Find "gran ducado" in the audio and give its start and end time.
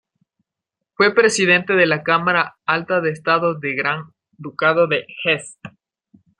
3.75-4.87